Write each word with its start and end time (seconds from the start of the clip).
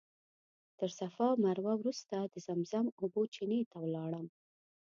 تر 0.79 0.89
صفا 0.99 1.25
او 1.31 1.37
مروه 1.45 1.73
وروسته 1.77 2.15
د 2.23 2.33
زمزم 2.47 2.85
اوبو 3.01 3.21
چینې 3.33 3.59
ته 3.71 3.79
لاړم. 3.95 4.27